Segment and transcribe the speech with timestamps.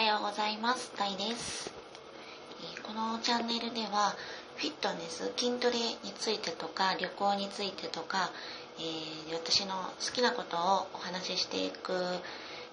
[0.00, 0.90] はようございます。
[0.96, 1.70] タイです。
[2.82, 4.16] このチャンネルでは、
[4.56, 8.30] フィットネス、筋トレについてとか、旅行についてとか、
[8.78, 11.92] えー私の好きなことをお話ししていく、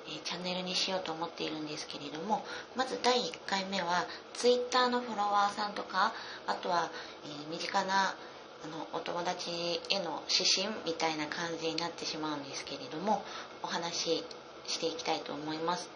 [0.08, 2.46] えチャンネルにしようと思っているんですけれども、
[2.78, 6.14] まず第1回目は、ツイッターのフォロワーさんとか、
[6.48, 6.90] あとは、
[7.26, 8.16] え身近な
[8.64, 13.22] あのお友達への指針みたいな感じになってしまうんですけれども
[13.62, 14.24] お話し
[14.66, 15.90] していきたいと思います、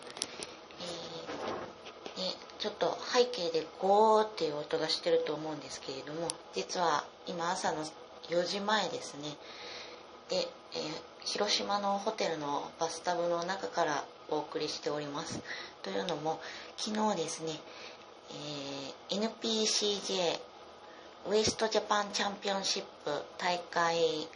[2.22, 7.84] えーでちょっと背景でゴーっていう音がしてると思うんですけれども実は今朝の
[8.30, 9.36] 4時前ですね。
[10.30, 10.38] で、
[10.74, 15.40] えー広島のホテルのバスタブの中からお送りしております。
[15.84, 16.40] というのも
[16.78, 17.54] 昨日ですね、
[19.10, 20.40] えー NPCJ
[21.30, 24.28] ウエストジャパンチャンピオンシップ大会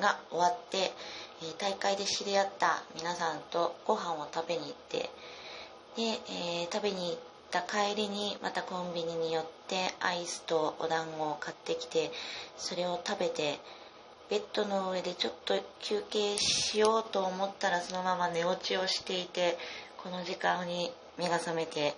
[0.00, 5.10] が終わって、えー大会で知り合った皆さんとご飯を食べに行って
[6.00, 7.18] で、えー食べに行っ
[7.50, 12.10] た帰りにまたコンビニに寄ってアイスとお団子を買ってきて
[12.56, 13.58] それを食べて
[14.30, 19.58] ベッドの上でちょっと休憩しようと思ったらそのまま寝落ちをしていて
[20.02, 21.94] この時間に目が覚めて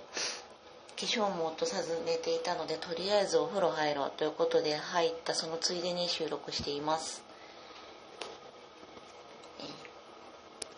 [0.97, 7.23] 化粧も落とさず寝ていたのでとりあえずお風呂入ろうということで入ったそのついでに収録しています
[9.61, 9.67] えー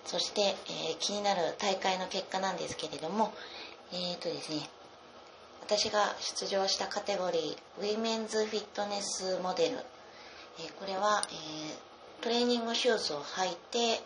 [0.05, 3.33] そして、えー気になる大会の結果なんですけれども
[3.92, 4.69] えー、とですね
[5.62, 9.77] 私が出場したカテゴリーウィメンズフィットネスモデル、
[10.58, 14.00] えーこれは、えートレーニングシューズを履いて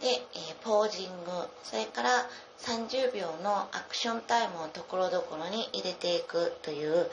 [0.00, 1.30] で、えポージング
[1.62, 2.08] それから
[2.60, 7.10] 30秒のアクションタイムをところどころに入れていくという、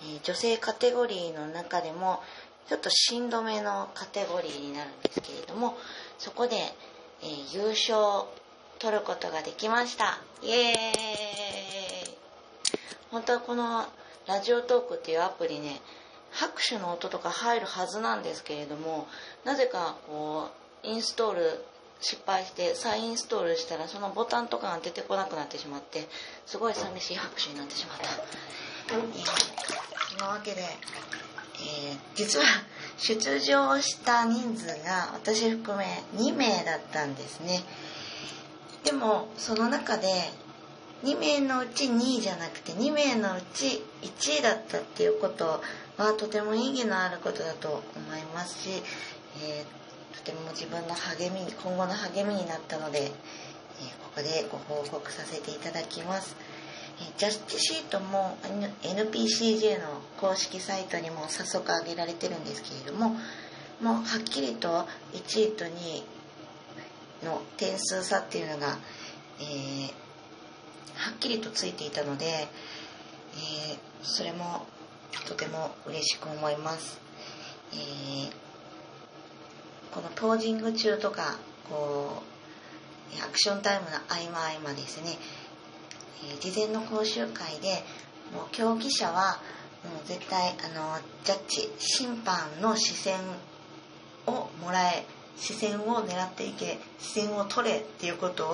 [0.00, 2.20] え女性カテゴリーの中でも
[2.68, 5.76] ちょっとしんどめのカテゴリーになるんですけれども
[6.18, 6.56] そこで、
[7.22, 8.34] えー優勝を
[8.78, 10.18] 取ることができました。
[10.42, 12.16] イエーイ。
[13.10, 13.86] 本当はこの
[14.26, 15.80] ラジオトークっていうアプリね
[16.30, 19.06] 拍手の音とか入るはずなんですけれども
[19.44, 20.48] なぜかこ
[20.82, 21.64] うインストール
[22.00, 26.08] 失敗して再インストールしたらそのボタンとかが出てこなくなってしまって
[26.46, 32.44] すごい寂しい拍手になってしまった、えーそのわけで、えー実は
[32.98, 37.62] 出場した人数が私含め2名だったんですね。
[38.84, 40.08] でもその中で
[41.04, 45.60] 2名のうち2位じゃなくて2名のうち1位だったっていうこと
[45.96, 48.82] はとても意義のあることだと思いますし、
[49.42, 49.82] えー
[50.12, 53.10] とても自分の励みに今後の励みになったので、えー
[54.14, 56.36] ここでご報告させていただきます、
[57.18, 58.36] ジャスティシートも
[58.82, 63.10] NPCJ の公式サイトにも早速上げられてるんですけれども
[63.80, 66.04] もうはっきりと1位と2位
[67.24, 68.78] の点数差っていうのが、
[69.40, 69.92] えー
[70.94, 72.48] はっきりとついていたので、えー
[74.02, 74.66] それも
[75.26, 77.00] とても嬉しく思います、
[77.72, 78.32] えー
[79.92, 81.36] このポージング中とか
[81.68, 82.22] こ
[83.20, 85.18] うアクションタイムの合間合間ですね、
[86.24, 87.82] え事前の講習会で
[88.34, 89.40] もう競技者は
[89.84, 93.18] もう絶対あのジャッジ審判の視線
[94.26, 95.04] をもらえ
[95.36, 98.48] 視線を狙っていけ視線を取れっていうことを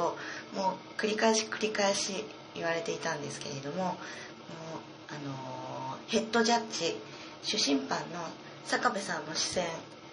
[0.56, 2.24] もう繰り返し繰り返し
[2.54, 3.94] 言われていたんですけれどももう
[5.10, 6.96] あのヘッドジャッジ
[7.42, 8.20] 主審判の
[8.64, 9.66] 坂部さんの視線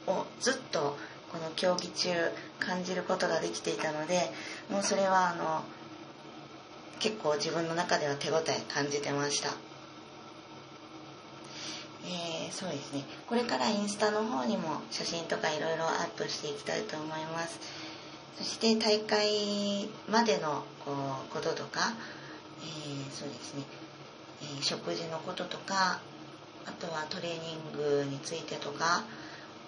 [0.07, 0.97] をずっと
[1.31, 2.09] この競技中
[2.59, 4.31] 感じることができていたので
[4.69, 5.63] もうそれはあの
[6.99, 9.49] 結構自分の中では手応え感じてました。
[12.05, 13.03] えーそうですね。
[13.27, 17.59] これからインスタの方にも写真とかいろいろアップしていきたいと思います。
[18.37, 21.93] そして大会までのこうこととか、
[22.61, 23.63] えーそうですね、
[24.41, 25.99] えー食事のこととか
[26.65, 29.03] あとはトレーニングについてとか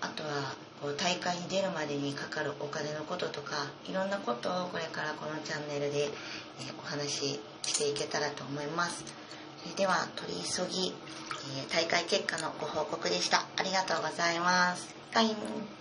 [0.01, 6.09] あとはこう大会に出るまでにかかるお金のこととかいろんなことをこれからこのチャンネルで、え
[6.78, 9.03] お話ししていけたらと思います。
[9.63, 13.46] それでは取り急ぎ、え大会結果のご報告でした。
[13.57, 14.93] ありがとうございます。
[15.13, 15.31] バイ。
[15.31, 15.77] ン